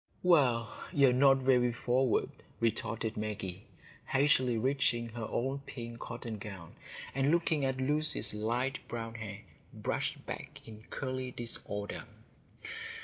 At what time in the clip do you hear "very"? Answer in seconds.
1.37-1.71